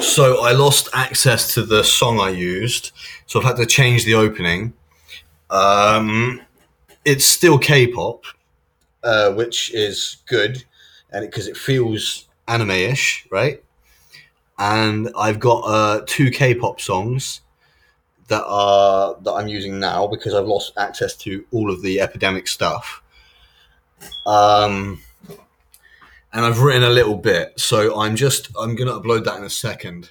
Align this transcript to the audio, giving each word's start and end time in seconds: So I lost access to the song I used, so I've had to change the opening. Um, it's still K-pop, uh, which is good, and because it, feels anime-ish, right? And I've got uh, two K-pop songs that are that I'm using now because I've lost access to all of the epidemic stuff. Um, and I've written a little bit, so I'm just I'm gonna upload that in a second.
So 0.00 0.42
I 0.42 0.52
lost 0.52 0.88
access 0.94 1.52
to 1.54 1.62
the 1.62 1.84
song 1.84 2.20
I 2.20 2.30
used, 2.30 2.92
so 3.26 3.38
I've 3.38 3.44
had 3.44 3.56
to 3.56 3.66
change 3.66 4.06
the 4.06 4.14
opening. 4.14 4.72
Um, 5.50 6.40
it's 7.04 7.26
still 7.26 7.58
K-pop, 7.58 8.24
uh, 9.04 9.32
which 9.32 9.74
is 9.74 10.16
good, 10.26 10.64
and 11.12 11.24
because 11.26 11.46
it, 11.46 11.56
feels 11.56 12.28
anime-ish, 12.48 13.26
right? 13.30 13.62
And 14.58 15.10
I've 15.16 15.38
got 15.38 15.60
uh, 15.60 16.02
two 16.06 16.30
K-pop 16.30 16.80
songs 16.80 17.42
that 18.28 18.44
are 18.46 19.16
that 19.20 19.32
I'm 19.32 19.48
using 19.48 19.78
now 19.78 20.06
because 20.06 20.34
I've 20.34 20.46
lost 20.46 20.72
access 20.78 21.14
to 21.16 21.44
all 21.52 21.70
of 21.70 21.82
the 21.82 22.00
epidemic 22.00 22.48
stuff. 22.48 23.02
Um, 24.24 25.02
and 26.32 26.44
I've 26.44 26.60
written 26.60 26.82
a 26.82 26.90
little 26.90 27.16
bit, 27.16 27.58
so 27.58 28.00
I'm 28.00 28.16
just 28.16 28.50
I'm 28.58 28.74
gonna 28.74 28.92
upload 28.92 29.24
that 29.24 29.38
in 29.38 29.44
a 29.44 29.50
second. 29.50 30.10